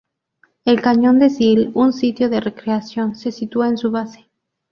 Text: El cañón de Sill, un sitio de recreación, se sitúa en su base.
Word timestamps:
El 0.65 0.81
cañón 0.81 1.19
de 1.19 1.29
Sill, 1.29 1.69
un 1.75 1.93
sitio 1.93 2.27
de 2.27 2.41
recreación, 2.41 3.13
se 3.13 3.31
sitúa 3.31 3.67
en 3.69 3.77
su 3.77 3.91
base. 3.91 4.31